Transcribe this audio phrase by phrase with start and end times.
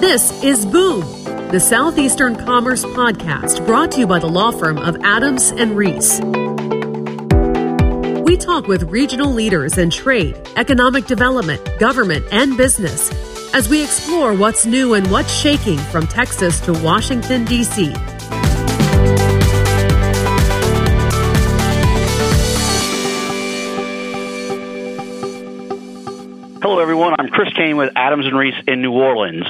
[0.00, 1.00] This is Boom,
[1.50, 6.20] the Southeastern Commerce Podcast brought to you by the law firm of Adams and Reese.
[8.24, 13.10] We talk with regional leaders in trade, economic development, government, and business
[13.52, 17.92] as we explore what's new and what's shaking from Texas to Washington, D.C.
[26.62, 27.14] Hello, everyone.
[27.18, 29.46] I'm Chris Kane with Adams and Reese in New Orleans.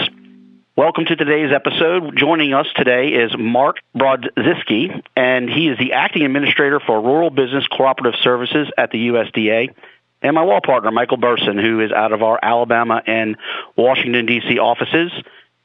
[0.79, 2.17] Welcome to today's episode.
[2.17, 7.67] Joining us today is Mark Brodziski, and he is the acting administrator for Rural Business
[7.67, 9.75] Cooperative Services at the USDA,
[10.23, 13.39] and my law partner, Michael Burson, who is out of our Alabama and
[13.75, 14.61] Washington, D.C.
[14.61, 15.11] offices,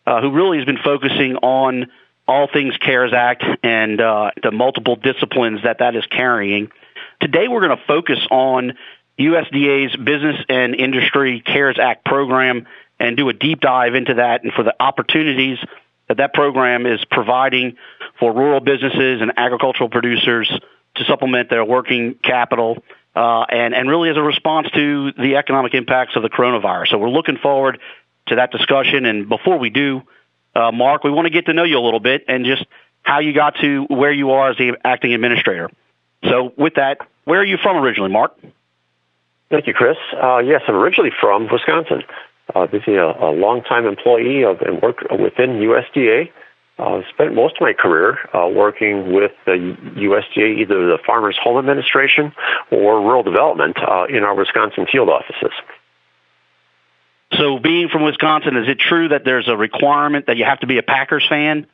[0.08, 1.92] uh, who really has been focusing on
[2.28, 6.72] all things CARES Act and uh, the multiple disciplines that that is carrying.
[7.22, 8.80] Today, we're going to focus on
[9.20, 12.66] USDA's Business and Industry CARES Act program
[13.00, 15.58] and do a deep dive into that and for the opportunities
[16.08, 17.78] that that program is providing
[18.20, 20.52] for rural businesses and agricultural producers
[20.96, 22.84] to supplement their working capital
[23.16, 26.90] uh, and, and really as a response to the economic impacts of the coronavirus.
[26.90, 27.80] So we're looking forward
[28.28, 29.06] to that discussion.
[29.06, 30.04] And before we do,
[30.56, 32.66] uh, Mark, we want to get to know you a little bit and just
[33.02, 35.70] how you got to where you are as the acting administrator.
[36.24, 38.38] So with that, where are you from originally, Mark?
[39.50, 39.98] Thank you, Chris.
[40.14, 42.04] Uh, yes, I'm originally from Wisconsin.
[42.54, 46.30] Uh, this is a, a longtime employee of and work within USDA.
[46.80, 51.60] Uh, spent most of my career uh, working with the USDA, either the Farmers Home
[51.60, 52.34] Administration
[52.72, 55.52] or Rural Development uh, in our Wisconsin field offices.
[57.34, 60.68] So, being from Wisconsin, is it true that there's a requirement that you have to
[60.68, 61.68] be a Packers fan?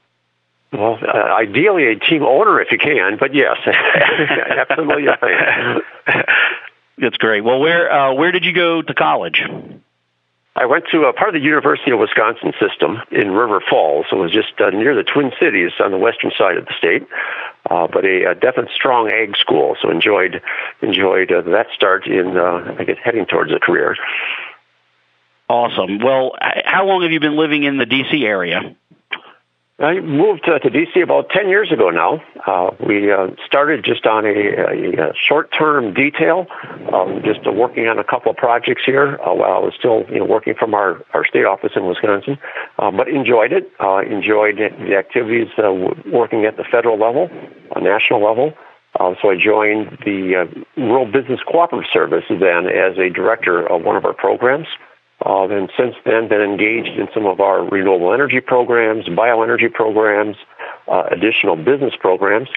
[0.71, 5.81] Well, uh, ideally a team owner if you can, but yes, absolutely a fan.
[6.97, 7.43] That's great.
[7.43, 9.41] Well, where uh, where did you go to college?
[10.59, 14.07] I went to a part of the University of Wisconsin system in River Falls.
[14.11, 17.07] It was just uh, near the Twin Cities on the western side of the state,
[17.69, 19.77] uh, but a, a definite strong ag school.
[19.81, 20.41] So enjoyed
[20.81, 23.95] enjoyed uh, that start in uh, I guess heading towards a career.
[25.47, 25.99] Awesome.
[25.99, 28.25] Well, how long have you been living in the D.C.
[28.25, 28.75] area?
[29.81, 32.21] I moved uh, to DC about 10 years ago now.
[32.45, 36.47] Uh, we uh, started just on a, a, a short-term detail,
[36.93, 40.03] um, just uh, working on a couple of projects here uh, while I was still
[40.09, 42.37] you know, working from our, our state office in Wisconsin,
[42.77, 45.71] uh, but enjoyed it, uh, enjoyed the activities uh,
[46.11, 47.29] working at the federal level,
[47.73, 48.53] a national level.
[48.99, 53.83] Uh, so I joined the uh, Rural Business Cooperative Service then as a director of
[53.83, 54.67] one of our programs.
[55.29, 60.35] Uh, and since then, been engaged in some of our renewable energy programs, bioenergy programs,
[60.87, 62.49] uh, additional business programs.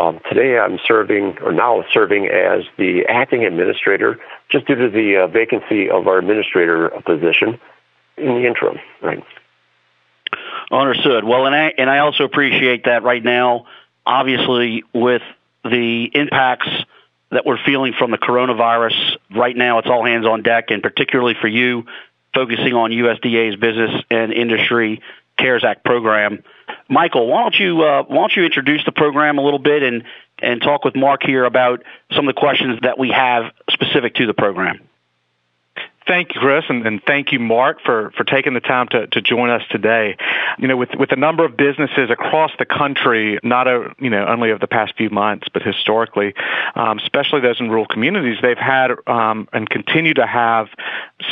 [0.00, 4.18] Um, today, I'm serving, or now serving as the acting administrator,
[4.48, 7.60] just due to the uh, vacancy of our administrator position
[8.16, 8.78] in the interim.
[9.02, 9.22] Right.
[10.72, 11.24] Understood.
[11.24, 13.66] Well, and I and I also appreciate that right now.
[14.06, 15.22] Obviously, with
[15.62, 16.68] the impacts
[17.30, 19.16] that we're feeling from the coronavirus.
[19.34, 21.84] Right now, it's all hands on deck, and particularly for you,
[22.34, 25.00] focusing on USDA's Business and Industry
[25.38, 26.42] CARES Act program.
[26.88, 30.04] Michael, why don't you uh, why don't you introduce the program a little bit and
[30.38, 34.26] and talk with Mark here about some of the questions that we have specific to
[34.26, 34.80] the program.
[36.06, 39.22] Thank you, Chris, and, and, thank you, Mark, for, for taking the time to, to
[39.22, 40.16] join us today.
[40.58, 44.26] You know, with with a number of businesses across the country, not a, you know
[44.26, 46.34] only over the past few months, but historically,
[46.74, 50.68] um, especially those in rural communities, they've had um, and continue to have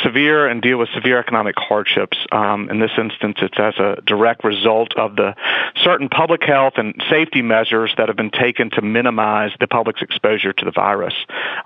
[0.01, 2.17] severe and deal with severe economic hardships.
[2.31, 5.35] Um, in this instance, it's as a direct result of the
[5.83, 10.51] certain public health and safety measures that have been taken to minimize the public's exposure
[10.51, 11.13] to the virus.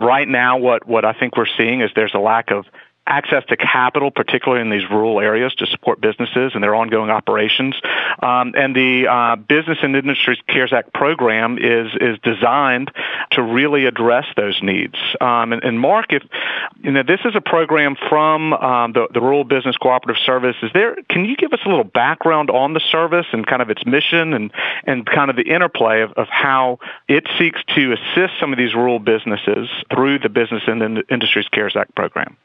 [0.02, 2.66] Right now, what what I think we're seeing is there's a lack of
[3.08, 7.76] access to capital, particularly in these rural areas, to support businesses and their ongoing operations.
[8.22, 12.92] Um, and the uh, Business and Industry CARES Act program is is designed
[13.32, 14.96] to really address those needs.
[15.22, 16.24] Um, and, and, Mark, if
[16.84, 20.72] you know this is a program from um, the, the Rural Business Cooperative Service, is
[20.74, 20.98] there?
[21.10, 24.34] Can you give us a little background on the service and kind of its mission
[24.34, 24.52] and
[24.86, 28.74] and kind of the interplay of, of how it seeks to assist some of these
[28.74, 32.38] rural businesses through the Business and Industries CARES Act program?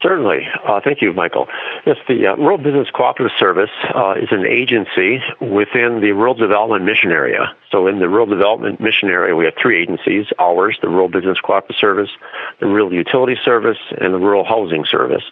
[0.00, 0.46] Certainly.
[0.64, 1.48] Uh, thank you, Michael.
[1.84, 6.84] Yes, the uh, Rural Business Cooperative Service uh, is an agency within the Rural Development
[6.84, 7.56] Mission Area.
[7.72, 11.38] So in the Rural Development Mission Area, we have three agencies, ours, the Rural Business
[11.40, 12.10] Cooperative Service,
[12.60, 15.24] the Rural Utility Service, and the Rural Housing Service.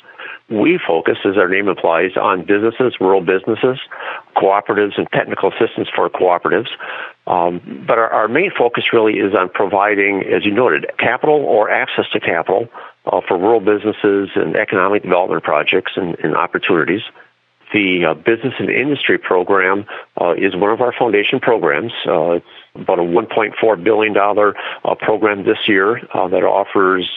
[0.49, 3.79] We focus, as our name implies, on businesses, rural businesses,
[4.37, 6.69] cooperatives, and technical assistance for cooperatives.
[7.27, 11.69] Um, but our, our main focus really is on providing, as you noted, capital or
[11.71, 12.69] access to capital
[13.06, 17.03] uh, for rural businesses and economic development projects and, and opportunities.
[17.73, 19.87] the uh, Business and Industry Program
[20.20, 21.93] uh, is one of our foundation programs.
[22.06, 27.11] Uh, it's about a $1.4 billion uh, program this year uh, that offers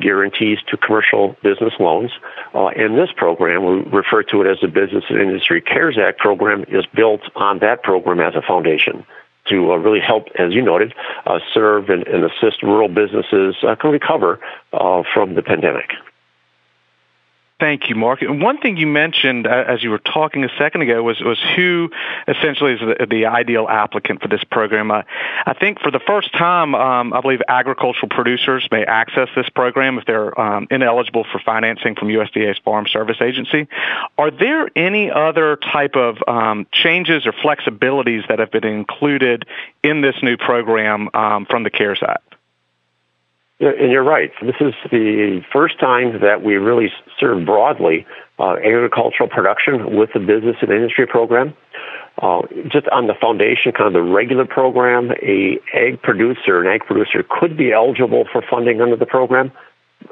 [0.00, 2.12] guarantees to commercial business loans.
[2.54, 6.18] Uh, and this program, we refer to it as the Business and Industry CARES Act
[6.18, 9.04] program, is built on that program as a foundation
[9.48, 10.94] to uh, really help, as you noted,
[11.26, 14.40] uh, serve and, and, assist rural businesses uh, can recover
[14.70, 15.90] from the pandemic.
[17.58, 18.20] Thank you, Mark.
[18.20, 21.38] And one thing you mentioned uh, as you were talking a second ago was, was
[21.56, 21.90] who
[22.28, 24.90] essentially is the, the ideal applicant for this program.
[24.90, 25.02] Uh,
[25.46, 29.96] I think for the first time, um, I believe agricultural producers may access this program
[29.96, 33.68] if they're um, ineligible for financing from USDA's Farm Service Agency.
[34.18, 39.46] Are there any other type of um, changes or flexibilities that have been included
[39.82, 42.25] in this new program um, from the CARES Act?
[43.58, 44.30] And you're right.
[44.42, 48.06] This is the first time that we really serve broadly
[48.38, 51.54] uh, agricultural production with the business and industry program.
[52.20, 56.80] Uh, just on the foundation, kind of the regular program, a ag producer, an ag
[56.86, 59.50] producer could be eligible for funding under the program,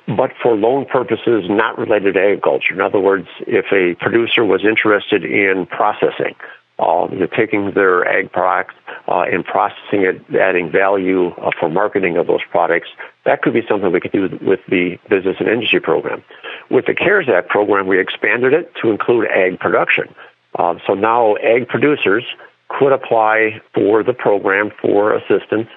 [0.06, 2.74] but for loan purposes not related to agriculture.
[2.74, 6.34] In other words, if a producer was interested in processing,
[6.78, 8.74] uh, you know, taking their ag product
[9.08, 12.88] uh, and processing it, adding value uh, for marketing of those products.
[13.24, 16.22] That could be something we could do with the Business and Industry Program.
[16.70, 20.14] With the CARES Act program, we expanded it to include ag production.
[20.56, 22.24] Uh, so now ag producers
[22.68, 25.68] could apply for the program for assistance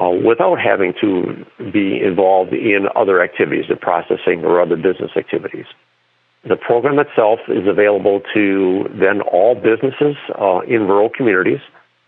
[0.00, 5.66] uh, without having to be involved in other activities, the processing or other business activities.
[6.44, 11.60] The program itself is available to then all businesses uh, in rural communities.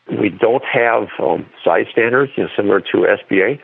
[0.09, 3.61] We don't have um, size standards, you know, similar to SBA,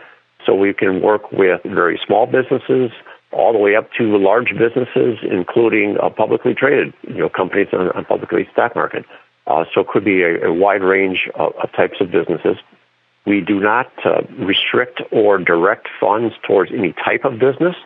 [0.47, 2.93] so we can work with very small businesses
[3.33, 7.91] all the way up to large businesses, including uh, publicly traded, you know, companies on,
[7.91, 9.05] on publicly stock market.
[9.47, 12.57] Uh, so it could be a, a wide range of, of, types of businesses.
[13.27, 17.77] We do not uh, restrict or direct funds towards any type of business.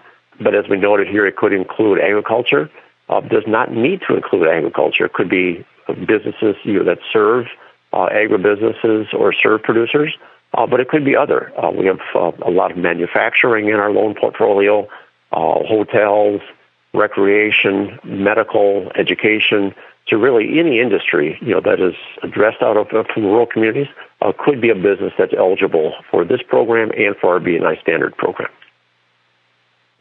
[0.40, 2.70] But as we noted here, it could include agriculture.
[3.08, 5.04] Uh, does not need to include agriculture.
[5.04, 5.64] It could be
[6.06, 7.46] businesses you know, that serve
[7.92, 10.16] uh, agribusinesses or serve producers,
[10.54, 11.52] uh, but it could be other.
[11.58, 14.88] Uh, we have uh, a lot of manufacturing in our loan portfolio,
[15.32, 16.40] uh, hotels,
[16.92, 19.74] recreation, medical, education.
[20.08, 23.88] So really, any industry you know that is addressed out of from rural communities
[24.38, 28.48] could be a business that's eligible for this program and for our B&I standard program.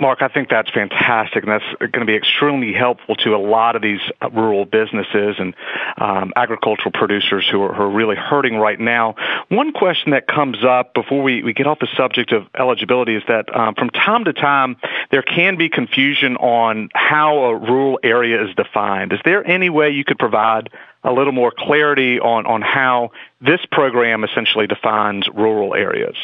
[0.04, 3.78] Mark, I think that's fantastic, and that's going to be extremely helpful to a lot
[3.78, 5.56] of these uh, rural businesses and
[5.98, 9.16] um, agricultural producers who are, who are, really hurting right now.
[9.48, 13.24] One question that comes up before we, we get off the subject of eligibility is
[13.30, 14.76] that um, from time to time
[15.10, 19.14] there can be confusion on how a rural area is defined.
[19.14, 20.70] Is there any way you could provide
[21.06, 26.18] a little more clarity on, on how this program essentially defines rural areas?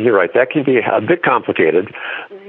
[0.00, 1.92] You're right, that can be a bit complicated.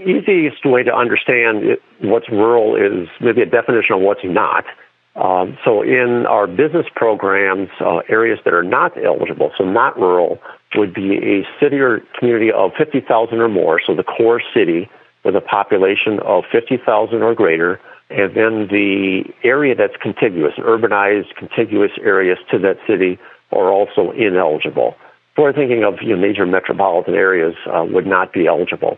[0.05, 4.65] Easiest way to understand what's rural is maybe a definition of what's not.
[5.15, 10.39] Um, so in our business programs, uh, areas that are not eligible, so not rural,
[10.75, 14.89] would be a city or community of 50,000 or more, so the core city
[15.23, 17.79] with a population of 50,000 or greater,
[18.09, 23.19] and then the area that's contiguous, urbanized contiguous areas to that city
[23.51, 24.95] are also ineligible
[25.37, 28.97] we're thinking of you know, major metropolitan areas uh, would not be eligible.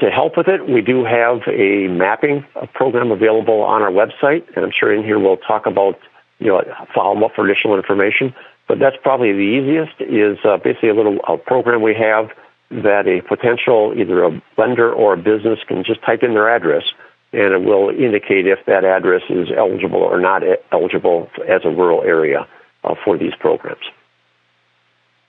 [0.00, 4.64] To help with it, we do have a mapping program available on our website, and
[4.64, 5.98] I'm sure in here we'll talk about
[6.38, 6.62] you know
[6.94, 8.34] follow up for additional information.
[8.68, 10.00] But that's probably the easiest.
[10.00, 12.30] Is uh, basically a little a program we have
[12.70, 16.84] that a potential either a lender or a business can just type in their address,
[17.32, 22.02] and it will indicate if that address is eligible or not eligible as a rural
[22.02, 22.46] area
[22.84, 23.84] uh, for these programs.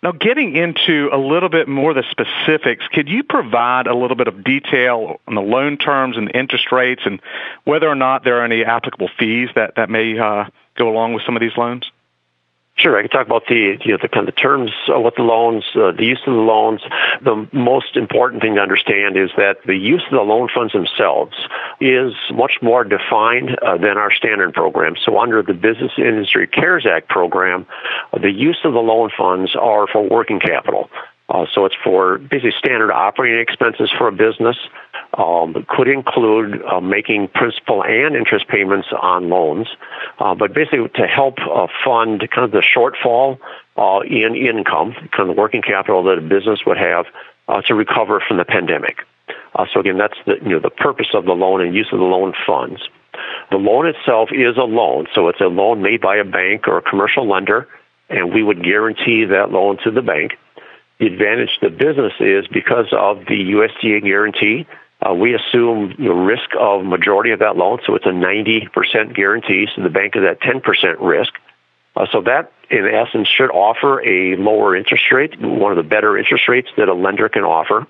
[0.04, 4.16] Now, getting into a little bit more of the specifics, could you provide a little
[4.16, 7.20] bit of detail on the loan terms and the interest rates and
[7.63, 11.24] whether or not there are any applicable fees that, that may uh, go along with
[11.25, 11.89] some of these loans?
[12.80, 15.64] Sure, I can talk about the you know the kind of terms with the loans,
[15.74, 16.82] uh, the use of the loans.
[17.24, 21.34] The most important thing to understand is that the use of the loan funds themselves
[21.82, 24.94] is much more defined uh, than our standard program.
[25.04, 27.66] So under the Business Industry CARES Act program,
[28.14, 30.88] the use of the loan funds are for working capital.
[31.30, 34.56] Uh, so it's for basically standard operating expenses for a business.
[35.18, 39.68] Um, could include uh, making principal and interest payments on loans,
[40.20, 43.40] uh, but basically to help uh, fund kind of the shortfall
[43.78, 47.08] uh, in income, kind of the working capital that a business would have
[47.48, 49.00] uh, to recover from the pandemic.
[49.74, 52.06] so again, that's the you know the purpose of the loan and use of the
[52.06, 52.88] loan funds.
[53.50, 56.78] The loan itself is a loan, so it's a loan made by a bank or
[56.78, 57.68] a commercial lender,
[58.10, 60.38] and we would guarantee that loan to the bank.
[61.00, 64.68] The advantage to the business is because of the USDA guarantee,
[65.06, 69.68] uh, we assume the risk of majority of that loan, so it's a 90% guarantee,
[69.75, 70.63] so the bank is at 10%
[71.00, 71.34] risk.
[71.96, 76.18] Uh, so that, in essence, should offer a lower interest rate, one of the better
[76.18, 77.88] interest rates that a lender can offer.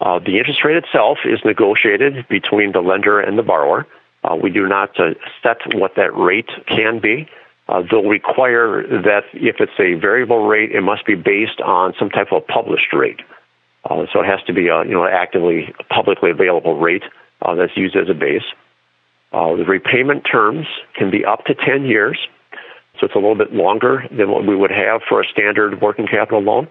[0.00, 3.86] Uh, the interest rate itself is negotiated between the lender and the borrower.
[4.22, 7.28] Uh, we do not uh, set what that rate can be.
[7.68, 12.10] Uh, they'll require that if it's a variable rate, it must be based on some
[12.10, 13.20] type of published rate.
[13.84, 17.04] Uh, so it has to be a you know actively publicly available rate
[17.42, 18.44] uh, that's used as a base.
[19.32, 22.18] Uh, the repayment terms can be up to 10 years,
[22.98, 26.06] so it's a little bit longer than what we would have for a standard working
[26.06, 26.68] capital loan.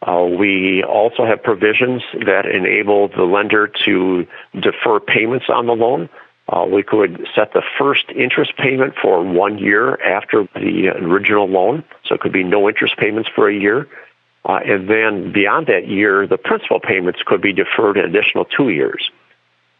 [0.00, 4.26] Uh, we also have provisions that enable the lender to
[4.58, 6.08] defer payments on the loan.
[6.48, 11.84] Uh, we could set the first interest payment for one year after the original loan,
[12.04, 13.86] so it could be no interest payments for a year.
[14.44, 18.70] Uh, and then beyond that year, the principal payments could be deferred an additional two
[18.70, 19.10] years.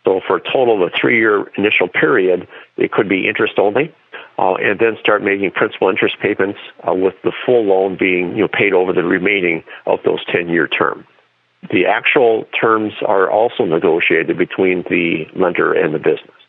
[0.05, 3.95] So for a total of a three-year initial period, it could be interest only,
[4.39, 8.43] uh, and then start making principal interest payments uh, with the full loan being you
[8.43, 11.07] know paid over the remaining of those 10-year term.
[11.71, 16.42] The actual terms are also negotiated between the lender and the business.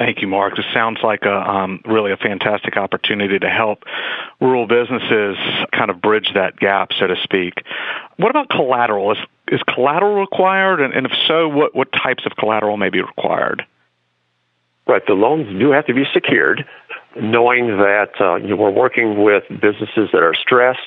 [0.00, 0.56] Thank you, Mark.
[0.56, 3.84] This sounds like a um, really a fantastic opportunity to help
[4.40, 5.36] rural businesses
[5.72, 7.62] kind of bridge that gap, so to speak.
[8.16, 9.12] What about collateral?
[9.12, 13.02] Is, is collateral required, and, and if so, what, what types of collateral may be
[13.02, 13.66] required?
[14.86, 16.66] Right, the loans do have to be secured,
[17.20, 20.80] knowing that uh, you know, we're working with businesses that are stressed,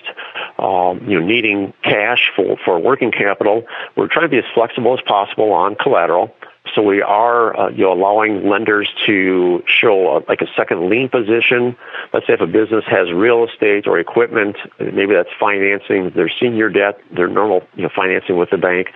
[0.58, 3.64] um, you know, needing cash for, for working capital.
[3.96, 6.36] We're trying to be as flexible as possible on collateral.
[6.74, 11.10] So we are, uh, you know, allowing lenders to show a, like a second lien
[11.10, 11.76] position.
[12.14, 16.70] Let's say if a business has real estate or equipment, maybe that's financing their senior
[16.70, 18.88] debt, their normal, you know, financing with the bank.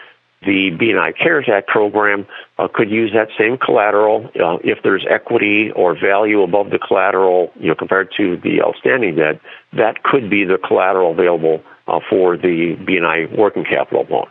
[0.45, 2.27] The B&I CARES Act program
[2.59, 7.51] uh, could use that same collateral uh, if there's equity or value above the collateral,
[7.59, 9.41] you know, compared to the outstanding debt.
[9.73, 14.27] That could be the collateral available uh, for the B&I working capital loan.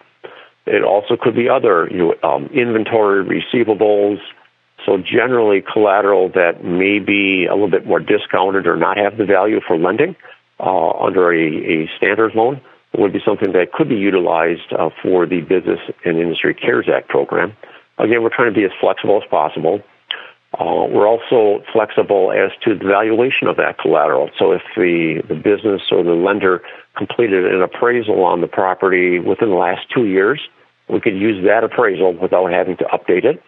[0.67, 4.19] It also could be other you know, um, inventory, receivables.
[4.85, 9.25] So generally, collateral that may be a little bit more discounted or not have the
[9.25, 10.17] value for lending
[10.61, 12.61] uh, under a, a, standard loan
[12.97, 17.09] would be something that could be utilized uh, for the Business and Industry CARES Act
[17.09, 17.55] program.
[17.99, 19.83] Again, we're trying to be as flexible as possible.
[20.59, 24.31] Uh, we're also flexible as to the valuation of that collateral.
[24.39, 26.63] So if the, the business or the lender
[26.97, 30.41] completed an appraisal on the property within the last two years,
[30.89, 33.43] we could use that appraisal without having to update it.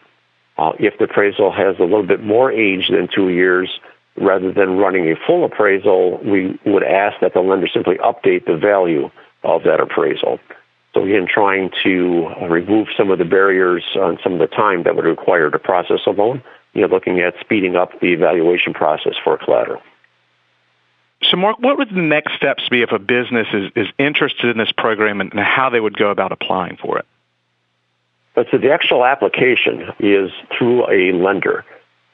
[0.56, 3.70] Uh, if the appraisal has a little bit more age than two years,
[4.16, 8.56] rather than running a full appraisal, we would ask that the lender simply update the
[8.56, 9.10] value
[9.44, 10.40] of that appraisal.
[10.94, 14.96] So again, trying to remove some of the barriers on some of the time that
[14.96, 19.14] would require to process a loan, you know, looking at speeding up the evaluation process
[19.22, 19.82] for collateral.
[21.24, 24.58] So, Mark, what would the next steps be if a business is, is interested in
[24.58, 27.06] this program and how they would go about applying for it?
[28.34, 31.64] But so the actual application is through a lender.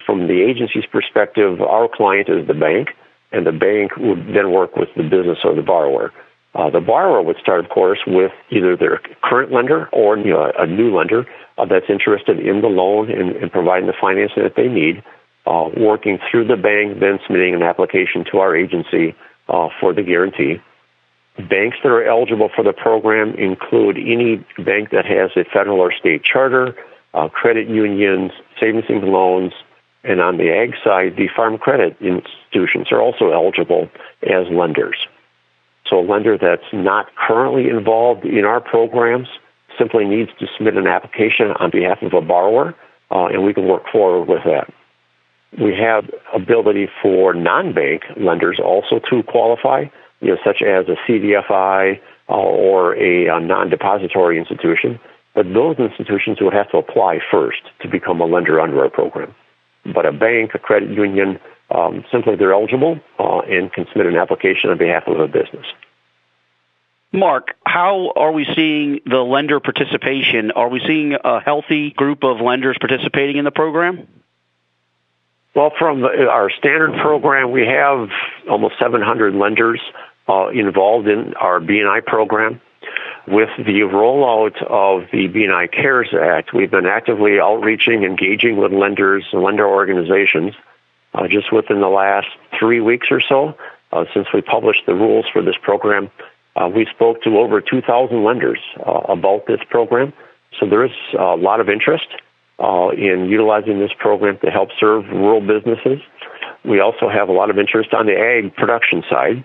[0.06, 2.96] From the agency's perspective, our client is the bank,
[3.30, 6.12] and the bank would then work with the business or the borrower.
[6.54, 10.52] Uh, the borrower would start, of course, with either their current lender or you know,
[10.58, 11.26] a new lender
[11.58, 15.02] uh, that's interested in the loan and, and, providing the financing that they need,
[15.46, 19.14] uh, working through the bank, then submitting an application to our agency
[19.48, 20.60] uh, for the guarantee.
[21.36, 25.92] Banks that are eligible for the program include any bank that has a federal or
[25.92, 26.76] state charter,
[27.12, 29.52] uh, credit unions, savings and loans,
[30.04, 33.90] and on the ag side, the farm credit institutions are also eligible
[34.22, 35.06] as lenders.
[35.86, 39.28] So a lender that's not currently involved in our programs
[39.78, 42.74] simply needs to submit an application on behalf of a borrower,
[43.10, 44.72] uh, and we can work forward with that.
[45.58, 49.84] We have ability for non-bank lenders also to qualify
[50.20, 54.98] you know, such as a CDFI uh, or a, a non-depository institution.
[55.34, 59.34] But those institutions would have to apply first to become a lender under our program.
[59.84, 61.38] But a bank, a credit union,
[61.70, 65.66] um, simply they're eligible uh, and can submit an application on behalf of a business.
[67.12, 70.50] Mark, how are we seeing the lender participation?
[70.52, 74.08] Are we seeing a healthy group of lenders participating in the program?
[75.54, 78.08] Well, from our standard program, we have
[78.50, 79.80] almost 700 lenders
[80.28, 82.60] uh, involved in our B&I program.
[83.26, 89.24] with the rollout of the B&I CARES Act, we've been actively outreaching, engaging with lenders
[89.32, 90.54] and lender organizations.
[91.14, 92.26] Uh, just within the last
[92.58, 93.56] three weeks or so,
[93.92, 96.10] uh, since we published the rules for this program,
[96.56, 100.12] uh, we spoke to over 2,000 lenders uh, about this program.
[100.58, 102.08] So there is a lot of interest
[102.58, 106.00] uh, in utilizing this program to help serve rural businesses.
[106.64, 109.44] We also have a lot of interest on the ag production side.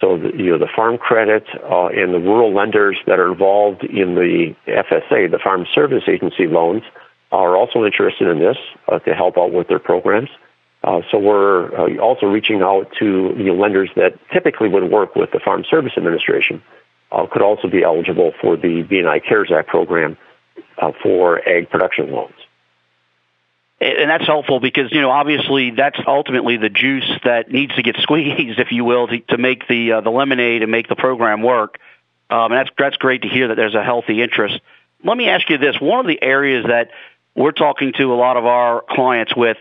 [0.00, 3.82] So, the, you know, the farm credit uh, and the rural lenders that are involved
[3.84, 6.82] in the FSA, the Farm Service Agency loans,
[7.32, 8.56] are also interested in this
[8.88, 10.28] uh, to help out with their programs.
[10.84, 15.16] Uh, so we're uh, also reaching out to you know, lenders that typically would work
[15.16, 16.62] with the Farm Service Administration,
[17.10, 20.16] uh, could also be eligible for the B&I CARES Act program
[20.78, 22.34] uh, for ag production loans
[23.80, 27.96] and that's helpful because you know obviously that's ultimately the juice that needs to get
[28.00, 31.42] squeezed, if you will, to, to make the uh, the lemonade and make the program
[31.42, 31.78] work.
[32.30, 34.60] Um, and that's that's great to hear that there's a healthy interest.
[35.04, 36.90] Let me ask you this: one of the areas that
[37.34, 39.58] we're talking to a lot of our clients with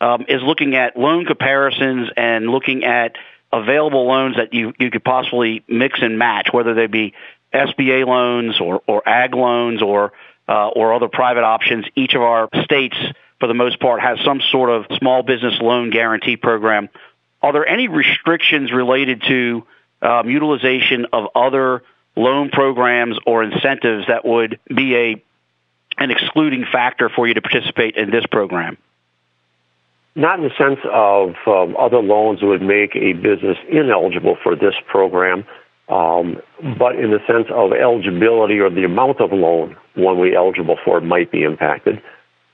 [0.00, 3.16] um, is looking at loan comparisons and looking at
[3.52, 7.12] available loans that you you could possibly mix and match, whether they be
[7.52, 10.12] SBA loans or or ag loans or
[10.48, 11.84] uh, or other private options.
[11.94, 12.96] Each of our states
[13.40, 16.88] for the most part, has some sort of small business loan guarantee program.
[17.40, 19.64] Are there any restrictions related to
[20.02, 21.82] um, utilization of other
[22.16, 25.22] loan programs or incentives that would be a
[26.00, 28.76] an excluding factor for you to participate in this program?
[30.14, 34.74] Not in the sense of um, other loans would make a business ineligible for this
[34.86, 35.44] program,
[35.88, 36.40] um,
[36.78, 40.76] but in the sense of eligibility or the amount of loan one would be eligible
[40.84, 42.00] for might be impacted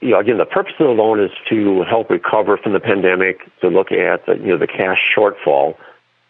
[0.01, 3.41] you know, again, the purpose of the loan is to help recover from the pandemic,
[3.61, 5.77] to look at the, you know, the cash shortfall.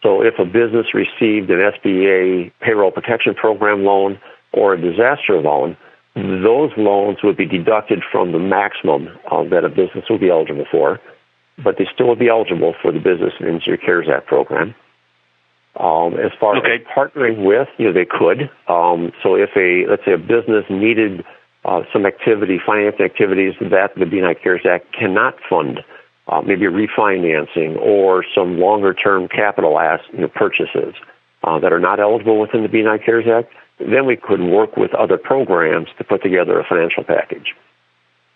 [0.01, 4.19] So if a business received an SBA payroll protection program loan
[4.53, 5.75] or a disaster loan,
[6.15, 10.65] those loans would be deducted from the maximum uh, that a business would be eligible
[10.71, 11.01] for,
[11.61, 14.73] but they still would be eligible for the Business and Industry CARES Act program.
[15.77, 16.75] Um, as far okay.
[16.75, 18.49] as partnering with, you know, they could.
[18.69, 21.25] Um, so if a, let's say a business needed
[21.65, 25.83] uh, some activity, financing activities that the B&I CARES Act cannot fund,
[26.27, 30.93] uh, maybe refinancing or some longer term capital ass, you know, purchases
[31.43, 34.93] uh, that are not eligible within the B&I CARES Act, then we could work with
[34.93, 37.55] other programs to put together a financial package.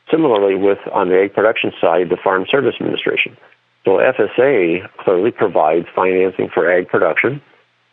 [0.10, 3.38] Similarly, with on the egg production side, the Farm Service Administration.
[3.86, 7.42] So FSA clearly provides financing for ag production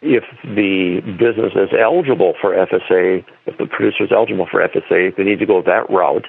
[0.07, 5.25] if the business is eligible for FSA, if the producer is eligible for FSA, they
[5.25, 6.27] need to go that route.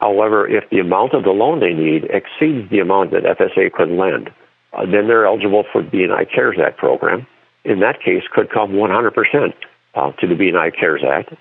[0.00, 3.90] However, if the amount of the loan they need exceeds the amount that FSA could
[3.90, 4.30] lend,
[4.72, 7.26] uh, then they're eligible for the B&I CARES Act program.
[7.64, 9.54] In that case, could come 100%
[9.94, 11.34] uh, to the B&I CARES Act.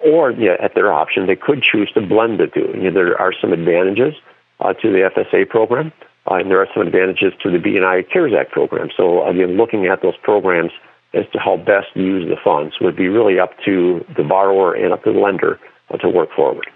[0.00, 2.72] Or yeah, at their option, they could choose to blend the two.
[2.74, 4.14] You know, there are some advantages
[4.60, 5.92] uh, to the FSA program,
[6.30, 8.88] uh, and there are some advantages to the B&I CARES Act program.
[8.96, 10.72] So again, looking at those programs
[11.12, 14.74] as to how best to use the funds would be really up to the borrower
[14.74, 15.58] and up to the lender
[16.00, 16.70] to work forward.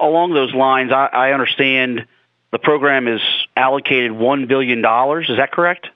[0.00, 2.06] Along those lines, I, I understand
[2.50, 3.20] the program is
[3.56, 4.78] allocated $1 billion.
[4.78, 5.88] Is that correct?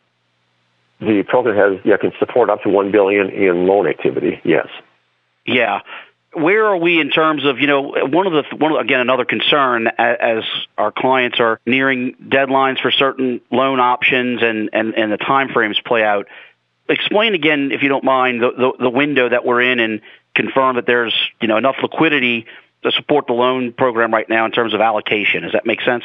[1.01, 4.67] The program has, yeah, can support up to 1 billion in loan activity, yes.
[5.47, 5.81] Yeah
[6.35, 9.89] where are we in terms of you know one of the one again another concern
[9.99, 10.45] as
[10.77, 16.05] our clients are nearing deadlines for certain loan options and and and the timeframes play
[16.05, 16.27] out
[16.89, 20.01] explain again, if you don't mind, the, the, the window that we're in and
[20.35, 22.47] confirm that there's you know enough liquidity
[22.83, 25.43] to support the loan program right now in terms of allocation.
[25.43, 26.05] Does that make sense?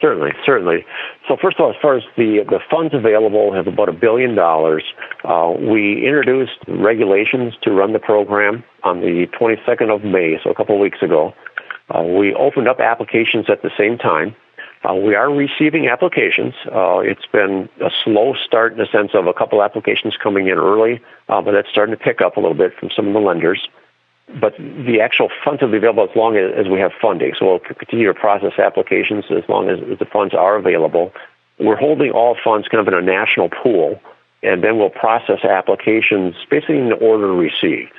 [0.00, 0.86] Certainly, certainly.
[1.26, 4.36] So first of all, as far as the the funds available have about a billion
[4.36, 4.84] dollars.
[5.24, 10.54] Uh, we introduced regulations to run the program on the 22nd of May, so a
[10.54, 11.34] couple of weeks ago.
[11.90, 14.36] Uh, we opened up applications at the same time.
[14.88, 16.54] Uh, we are receiving applications.
[16.72, 20.56] Uh, it's been a slow start in the sense of a couple applications coming in
[20.56, 23.20] early, uh, but that's starting to pick up a little bit from some of the
[23.20, 23.68] lenders.
[24.40, 27.32] But the actual funds will be available as long as, as we have funding.
[27.38, 31.12] So we'll continue to process applications as long as the funds are available.
[31.58, 34.00] We're holding all funds kind of in a national pool,
[34.42, 37.92] and then we'll process applications basically in the order received.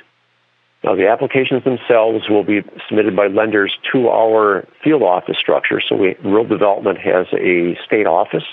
[0.82, 5.80] Now, the applications themselves will be submitted by lenders to our field office structure.
[5.80, 8.44] So, we, Rural Development has a state office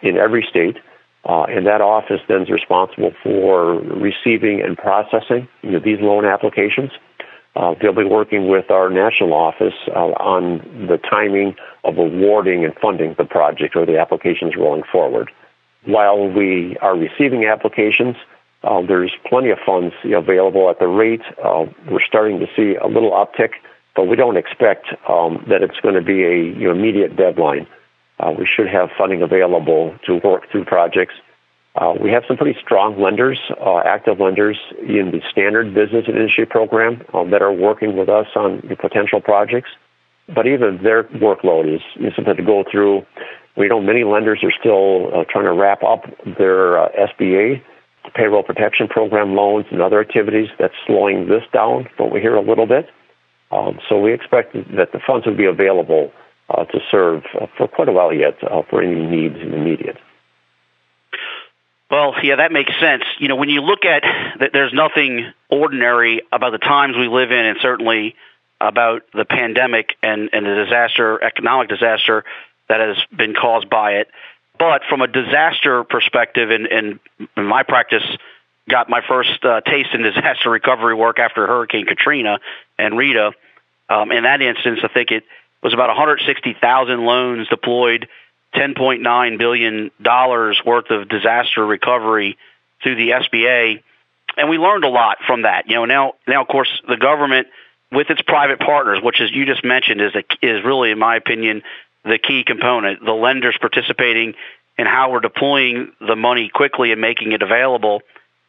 [0.00, 0.76] in every state,
[1.28, 6.24] uh, and that office then is responsible for receiving and processing you know, these loan
[6.24, 6.92] applications.
[7.56, 10.58] Uh, they'll be working with our national office uh, on
[10.88, 15.30] the timing of awarding and funding the project or the applications rolling forward.
[15.84, 18.16] While we are receiving applications,
[18.64, 21.20] Uh, there's plenty of funds available at the rate.
[21.42, 23.50] Uh, we're starting to see a little uptick,
[23.94, 27.66] but we don't expect um, that it's going to be a you know, immediate deadline.
[28.18, 31.14] Uh, we should have funding available to work through projects.
[31.74, 36.16] Uh, we have some pretty strong lenders, uh, active lenders in the standard business and
[36.16, 39.70] industry program um, that are working with us on potential projects.
[40.32, 43.04] But even their workload is, is something to go through.
[43.56, 46.04] We know many lenders are still trying to wrap up
[46.38, 46.88] their uh,
[48.10, 50.48] Payroll protection program loans and other activities.
[50.58, 52.88] That's slowing this down, but we hear a little bit.
[53.50, 56.12] Um, so we expect that the funds will be available
[56.48, 59.56] uh, to serve uh, for quite a while yet uh, for any needs in the
[59.56, 59.96] immediate.
[61.90, 63.04] Well, yeah, that makes sense.
[63.18, 64.02] You know, when you look at
[64.40, 68.16] that, there's nothing ordinary about the times we live in, and certainly
[68.60, 72.24] about the pandemic and, and the disaster, economic disaster
[72.68, 74.08] that has been caused by it.
[74.58, 77.00] But from a disaster perspective, and, and
[77.36, 78.04] in my practice,
[78.68, 82.38] got my first uh, taste in disaster recovery work after Hurricane Katrina
[82.78, 83.32] and Rita.
[83.88, 85.24] Um, in that instance, I think it
[85.62, 88.08] was about 160,000 loans deployed,
[88.54, 92.38] 10.9 billion dollars worth of disaster recovery
[92.82, 93.82] through the SBA,
[94.36, 95.68] and we learned a lot from that.
[95.68, 97.48] You know, now now of course the government
[97.90, 101.16] with its private partners, which as you just mentioned is a, is really, in my
[101.16, 101.62] opinion,
[102.04, 103.04] the key component.
[103.04, 104.34] The lenders participating
[104.76, 108.02] in how we're deploying the money quickly and making it available.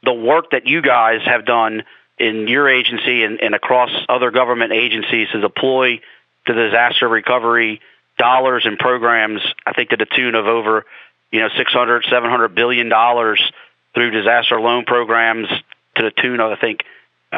[0.03, 1.83] The work that you guys have done
[2.17, 5.99] in your agency and, and across other government agencies to deploy
[6.47, 7.81] the disaster recovery
[8.17, 10.85] dollars and programs, I think to the tune of over,
[11.31, 13.41] you know, 600, 700 billion dollars
[13.93, 15.47] through disaster loan programs
[15.95, 16.83] to the tune of, I think,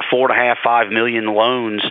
[0.10, 1.84] four and a half, five million loans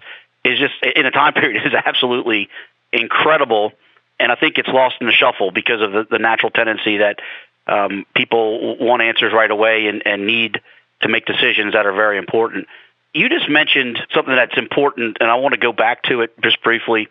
[0.44, 2.48] is just in a time period is absolutely
[2.92, 3.72] incredible
[4.18, 7.18] and I think it's lost in the shuffle because of the, the natural tendency that
[7.66, 10.61] um, people want answers right away and, and need
[11.02, 12.66] to make decisions that are very important.
[13.12, 16.62] You just mentioned something that's important, and I want to go back to it just
[16.62, 17.09] briefly.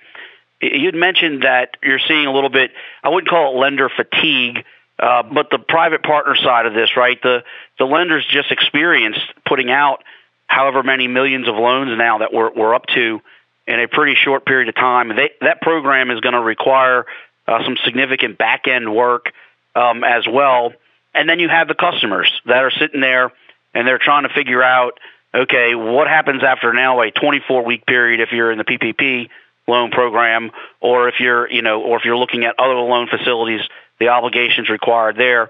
[0.61, 2.71] You'd mentioned that you're seeing a little bit,
[3.03, 4.63] I wouldn't call it lender fatigue,
[4.97, 7.21] uh, but the private partner side of this, right?
[7.21, 7.43] The,
[7.77, 10.03] the lenders just experienced putting out
[10.47, 13.19] however many millions of loans now that we're, we're up to
[13.67, 15.09] in a pretty short period of time.
[15.09, 17.05] They, that program is going to require
[17.47, 19.31] uh, some significant back end work
[19.75, 20.73] um, as well.
[21.13, 23.31] And then you have the customers that are sitting there
[23.73, 24.99] and they're trying to figure out,
[25.33, 29.29] okay, what happens after now a 24 week period if you're in the PPP
[29.67, 33.61] loan program, or if you're, you know, or if you're looking at other loan facilities,
[33.99, 35.49] the obligations required there.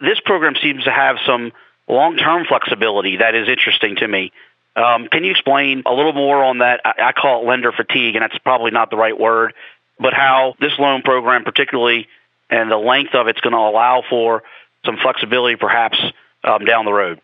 [0.00, 1.52] This program seems to have some
[1.88, 4.32] long term flexibility that is interesting to me.
[4.76, 6.80] Um, can you explain a little more on that?
[6.84, 9.54] I, I call it lender fatigue, and that's probably not the right word,
[9.98, 12.08] but how this loan program, particularly,
[12.50, 14.42] and the length of it's going to allow for
[14.84, 15.98] some flexibility, perhaps
[16.44, 17.20] um, down the road.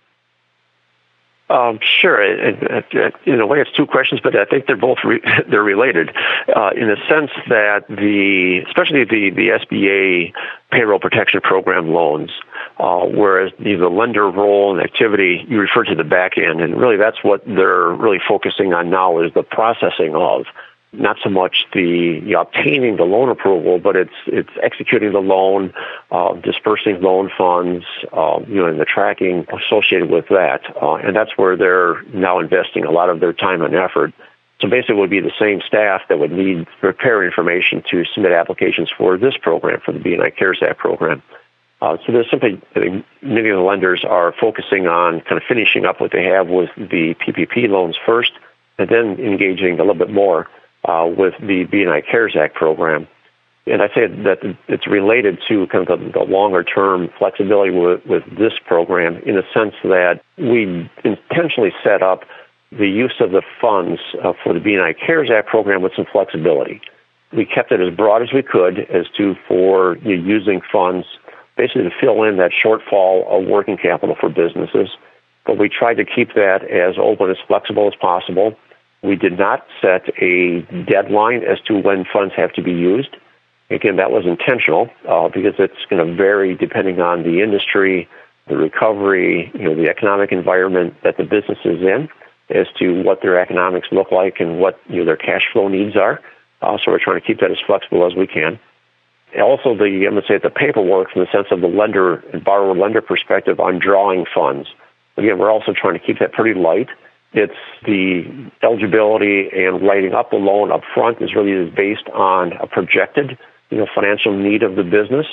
[1.52, 2.22] Um, sure.
[2.22, 6.10] In a way, it's two questions, but I think they're both re- they're related
[6.56, 10.32] uh, in the sense that the, especially the the SBA
[10.70, 12.30] payroll protection program loans,
[12.78, 16.96] uh, whereas the lender role and activity you refer to the back end, and really
[16.96, 20.46] that's what they're really focusing on now is the processing of
[20.92, 25.20] not so much the you know, obtaining the loan approval, but it's it's executing the
[25.20, 25.72] loan,
[26.10, 31.16] uh, dispersing loan funds, uh, you know, and the tracking associated with that, uh, and
[31.16, 34.12] that's where they're now investing a lot of their time and effort.
[34.60, 38.32] So basically, it would be the same staff that would need prepare information to submit
[38.32, 41.20] applications for this program, for the B&I CARES Act program.
[41.80, 45.84] Uh, so there's simply, I many of the lenders are focusing on kind of finishing
[45.84, 48.30] up what they have with the PPP loans first,
[48.78, 50.48] and then engaging a little bit more
[50.84, 53.06] uh, with the B&I CARES Act program.
[53.66, 58.04] And I say that it's related to kind of the, the longer term flexibility with,
[58.06, 62.24] with this program in the sense that we intentionally set up
[62.72, 66.80] the use of the funds uh, for the B&I CARES Act program with some flexibility.
[67.32, 71.06] We kept it as broad as we could as to for you know, using funds
[71.56, 74.88] basically to fill in that shortfall of working capital for businesses.
[75.44, 78.56] But we tried to keep that as open, as flexible as possible
[79.02, 83.16] we did not set a deadline as to when funds have to be used.
[83.70, 88.08] Again, that was intentional uh, because it's going to vary depending on the industry,
[88.46, 92.08] the recovery, you know, the economic environment that the business is in,
[92.50, 95.96] as to what their economics look like and what you know, their cash flow needs
[95.96, 96.20] are.
[96.60, 98.60] Uh, so we're trying to keep that as flexible as we can.
[99.40, 102.44] Also, the I'm going to say the paperwork from the sense of the lender and
[102.44, 104.68] borrower lender perspective on drawing funds.
[105.16, 106.88] Again, we're also trying to keep that pretty light
[107.32, 112.66] it's the eligibility and writing up the loan up front is really based on a
[112.66, 113.38] projected,
[113.70, 115.26] you know, financial need of the business.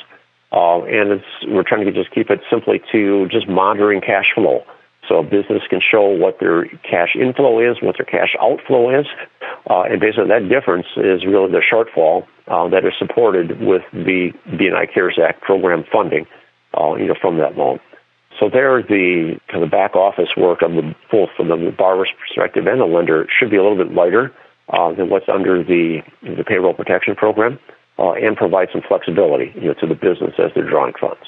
[0.52, 4.64] Uh, and it's, we're trying to just keep it simply to just monitoring cash flow.
[5.08, 9.08] So a business can show what their cash inflow is, what their cash outflow is,
[9.70, 14.34] uh, and basically that difference is really the shortfall uh, that is supported with the
[14.58, 16.28] B&I CARES Act program funding,
[16.80, 17.80] uh, you know, from that loan.
[18.40, 22.68] So there, the kind of back office work of the both from the borrower's perspective
[22.68, 24.34] and the lender should be a little bit lighter
[24.70, 27.60] uh, than what's under the the payroll protection program,
[27.98, 31.22] uh, and provide some flexibility, you know, to the business as they're drawing funds.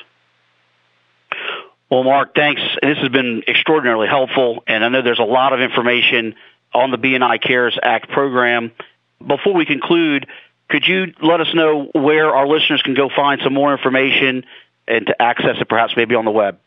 [1.89, 2.61] Well, Mark, thanks.
[2.81, 6.35] This has been extraordinarily helpful, and I know there's a lot of information
[6.73, 8.71] on the B&I CARES Act program.
[9.19, 10.25] Before we conclude,
[10.69, 14.45] could you let us know where our listeners can go find some more information
[14.87, 16.59] and to access it perhaps maybe on the web?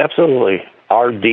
[0.00, 0.64] Absolutely.
[0.90, 1.32] rd.usda.gov,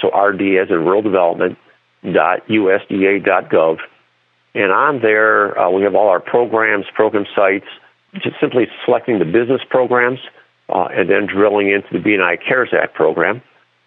[0.00, 1.56] so rd as in rural development,
[2.04, 3.78] .usda.gov.
[4.54, 7.64] And on there, uh, we have all our programs, program sites,
[8.14, 10.18] just simply selecting the business programs
[10.68, 13.40] uh, and then drilling into the B&I CARES Act program.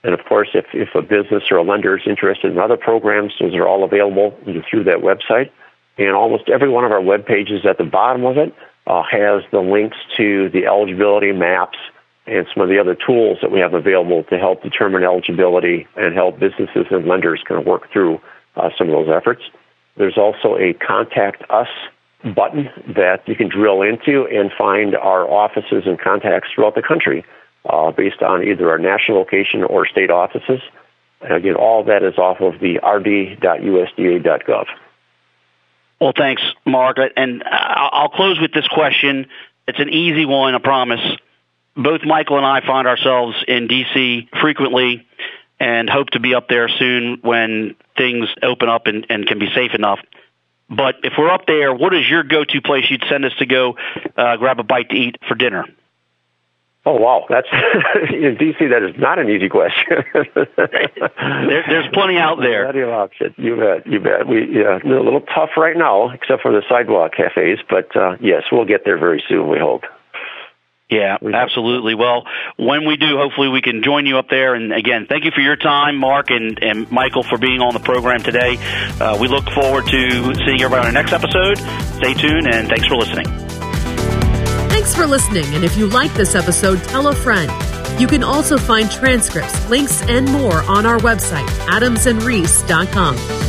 [0.04, 3.34] And of course, if, if a business or a lender is interested in other programs,
[3.40, 4.36] those are all available
[4.70, 5.52] through that website.
[6.00, 8.52] And almost every one of our web pages at the bottom of it
[8.88, 11.78] uh, has the links to the eligibility maps
[12.26, 16.14] and some of the other tools that we have available to help determine eligibility and
[16.14, 18.22] help businesses and lenders kind of work through
[18.56, 19.42] uh, some of those efforts.
[19.98, 21.68] There's also a contact us
[22.36, 27.26] button that you can drill into and find our offices and contacts throughout the country
[27.70, 30.62] uh, based on either our national location or state offices.
[31.22, 34.66] And again, all that is off of the rd.usda.gov.
[36.00, 36.98] Well, thanks, Mark.
[37.16, 39.28] And I'll close with this question.
[39.68, 41.00] It's an easy one, I promise.
[41.76, 44.30] Both Michael and I find ourselves in D.C.
[44.40, 45.08] frequently
[45.60, 49.50] and hope to be up there soon when things open up and, and can be
[49.56, 50.00] safe enough.
[50.70, 53.78] But if we're up there, what is your go-to place you'd send us to go
[54.18, 55.66] uh, grab a bite to eat for dinner?
[56.86, 57.48] Oh wow, that's
[58.10, 58.60] in DC.
[58.70, 60.04] That is not an easy question.
[60.14, 62.66] there, there's plenty out there.
[62.66, 63.36] Plenty of options.
[63.38, 63.88] You bet.
[63.88, 64.28] You bet.
[64.28, 67.60] We yeah, a little tough right now, except for the sidewalk cafes.
[67.70, 69.48] But uh, yes, we'll get there very soon.
[69.48, 69.84] We hope.
[70.94, 71.96] Yeah, absolutely.
[71.96, 72.24] Well,
[72.58, 74.54] when we do, hopefully we can join you up there.
[74.54, 77.80] And again, thank you for your time, Mark and, and Michael, for being on the
[77.80, 78.58] program today.
[79.02, 81.58] Uh, we look forward to seeing everybody on our next episode.
[81.98, 83.26] Stay tuned, and thanks for listening.
[84.70, 85.46] Thanks for listening.
[85.56, 87.52] And if you like this episode, tell a friend.
[88.00, 93.43] You can also find transcripts, links, and more on our website, adamsandreese.com.